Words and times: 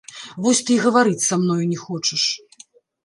Вось 0.45 0.61
ты 0.69 0.73
і 0.75 0.77
гаварыць 0.85 1.25
са 1.27 1.39
мною 1.43 1.59
не 1.75 1.77
хочаш. 1.85 2.23